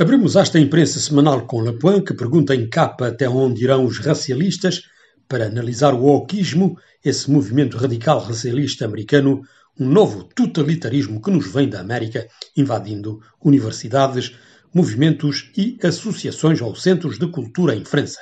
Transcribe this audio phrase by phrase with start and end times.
[0.00, 4.80] Abrimos esta imprensa semanal com Lapuan, que pergunta em capa até onde irão os racialistas
[5.28, 9.42] para analisar o oquismo, esse movimento radical racialista americano,
[9.78, 12.26] um novo totalitarismo que nos vem da América,
[12.56, 14.34] invadindo universidades,
[14.72, 18.20] movimentos e associações ou centros de cultura em França.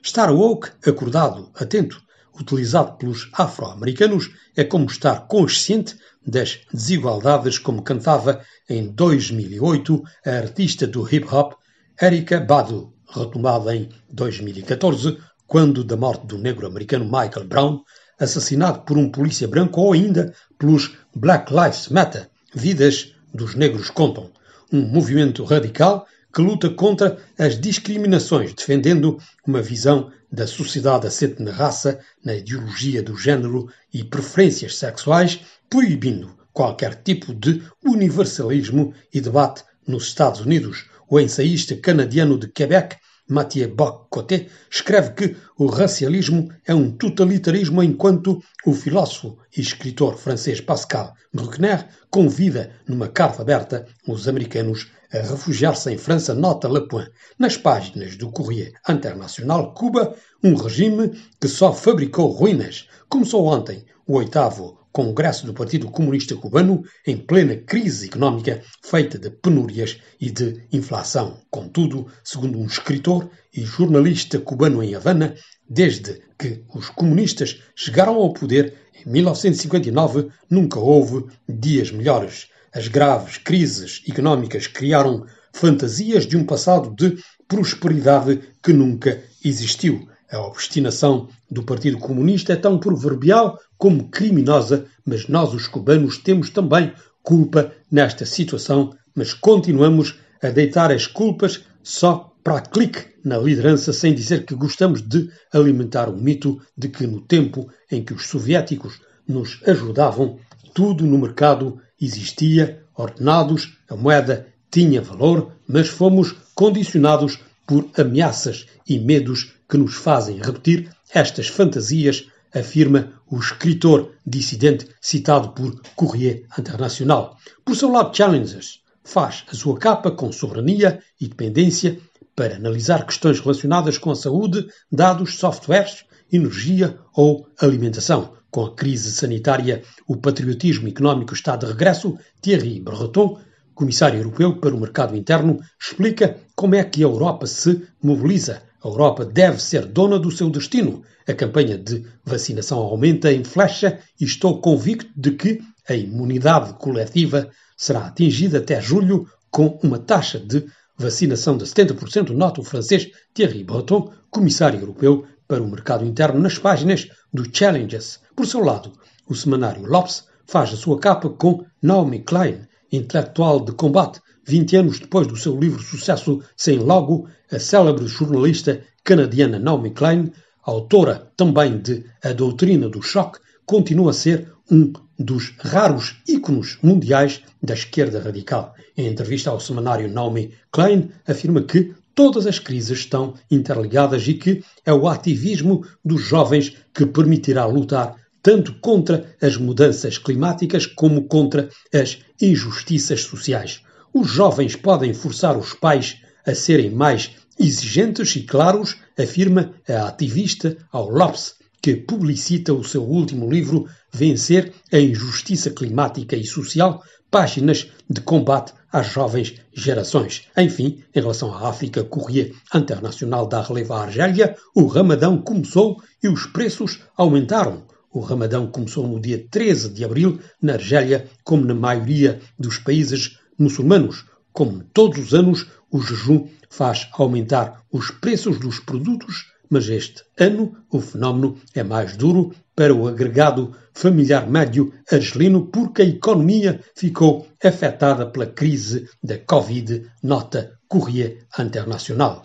[0.00, 2.00] Estar woke, acordado, atento,
[2.40, 5.96] utilizado pelos afro-americanos, é como estar consciente
[6.26, 11.54] das desigualdades, como cantava em 2008 a artista do hip-hop
[12.00, 17.80] Erika Badu, retomada em 2014, quando da morte do negro americano Michael Brown,
[18.18, 24.30] assassinado por um polícia branco ou ainda pelos Black Lives Matter, vidas dos negros contam,
[24.72, 31.50] um movimento radical que luta contra as discriminações, defendendo uma visão da sociedade assente na
[31.50, 35.40] raça, na ideologia do género e preferências sexuais,
[35.70, 40.90] proibindo qualquer tipo de universalismo e debate nos Estados Unidos.
[41.08, 42.96] O ensaísta canadiano de Quebec,
[43.28, 50.60] Mathieu Bock-Coté, escreve que o racialismo é um totalitarismo enquanto o filósofo e escritor francês
[50.60, 57.10] Pascal Bruckner convida, numa carta aberta, os americanos a refugiar-se em França, nota Le Point,
[57.38, 62.88] nas páginas do Courrier Internacional Cuba, um regime que só fabricou ruínas.
[63.08, 69.28] Começou ontem o oitavo Congresso do Partido Comunista Cubano em plena crise económica feita de
[69.28, 71.36] penúrias e de inflação.
[71.50, 75.34] Contudo, segundo um escritor e jornalista cubano em Havana,
[75.68, 78.72] desde que os comunistas chegaram ao poder
[79.04, 82.46] em 1959, nunca houve dias melhores.
[82.72, 90.08] As graves crises económicas criaram fantasias de um passado de prosperidade que nunca existiu.
[90.30, 96.50] A obstinação do Partido Comunista é tão proverbial como criminosa, mas nós, os cubanos, temos
[96.50, 96.92] também
[97.22, 104.14] culpa nesta situação, mas continuamos a deitar as culpas só para clique na liderança, sem
[104.14, 109.00] dizer que gostamos de alimentar o mito de que no tempo em que os soviéticos
[109.26, 110.38] nos ajudavam,
[110.72, 118.98] tudo no mercado existia, ordenados, a moeda tinha valor, mas fomos condicionados por ameaças e
[118.98, 127.36] medos que nos fazem repetir estas fantasias, afirma o escritor dissidente citado por Courrier Internacional.
[127.64, 131.98] Por seu lado, Challenges faz a sua capa com soberania e dependência
[132.34, 138.34] para analisar questões relacionadas com a saúde, dados, softwares, energia ou alimentação.
[138.50, 142.18] Com a crise sanitária, o patriotismo económico está de regresso.
[142.40, 143.38] Thierry Breton
[143.76, 148.62] comissário europeu para o mercado interno, explica como é que a Europa se mobiliza.
[148.86, 151.02] A Europa deve ser dona do seu destino.
[151.26, 157.50] A campanha de vacinação aumenta em flecha e estou convicto de que a imunidade coletiva
[157.76, 160.64] será atingida até julho com uma taxa de
[160.96, 166.56] vacinação de 70%, nota o francês Thierry Breton, comissário europeu para o mercado interno, nas
[166.56, 168.20] páginas do Challenges.
[168.36, 168.92] Por seu lado,
[169.28, 172.60] o semanário Lopes faz a sua capa com Naomi Klein,
[172.92, 178.80] intelectual de combate, 20 anos depois do seu livro Sucesso Sem Logo, a célebre jornalista
[179.02, 185.52] canadiana Naomi Klein, autora também de A Doutrina do Choque, continua a ser um dos
[185.58, 188.74] raros íconos mundiais da esquerda radical.
[188.96, 194.62] Em entrevista ao semanário Naomi Klein, afirma que todas as crises estão interligadas e que
[194.84, 201.68] é o ativismo dos jovens que permitirá lutar tanto contra as mudanças climáticas como contra
[201.92, 203.82] as injustiças sociais.
[204.18, 210.74] Os jovens podem forçar os pais a serem mais exigentes e claros, afirma a ativista
[210.90, 217.88] ao Lopes, que publicita o seu último livro Vencer a Injustiça Climática e Social, páginas
[218.08, 220.44] de combate às jovens gerações.
[220.56, 226.28] Enfim, em relação à África, Courrier Internacional dá relevo à Argélia, o Ramadão começou e
[226.28, 227.84] os preços aumentaram.
[228.10, 233.36] O Ramadão começou no dia 13 de abril na Argélia, como na maioria dos países
[233.58, 234.24] muçulmanos.
[234.52, 240.76] Como todos os anos, o jejum faz aumentar os preços dos produtos, mas este ano
[240.90, 247.48] o fenómeno é mais duro para o agregado familiar médio argelino porque a economia ficou
[247.64, 252.44] afetada pela crise da Covid, nota Courrier Internacional.